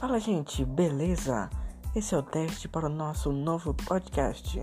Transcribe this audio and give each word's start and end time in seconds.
Fala, 0.00 0.18
gente, 0.18 0.64
beleza? 0.64 1.50
Esse 1.94 2.14
é 2.14 2.18
o 2.18 2.22
teste 2.22 2.66
para 2.66 2.86
o 2.86 2.88
nosso 2.88 3.30
novo 3.30 3.74
podcast. 3.74 4.58